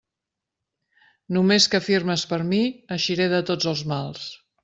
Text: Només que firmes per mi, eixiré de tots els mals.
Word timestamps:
Només 1.37 1.67
que 1.73 1.81
firmes 1.89 2.25
per 2.33 2.41
mi, 2.53 2.63
eixiré 2.97 3.31
de 3.35 3.45
tots 3.51 3.71
els 3.75 3.85
mals. 3.93 4.27